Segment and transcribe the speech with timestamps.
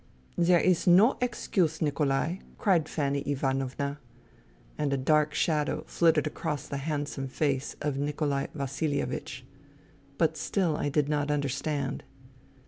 [0.49, 3.99] "There is no excuse, Nikolai," cried Fanny Ivanovna.
[4.75, 9.43] And a dark shadow flitted across the handsome face of Nikolai Vasihevich.
[10.17, 12.03] But still I did not understand.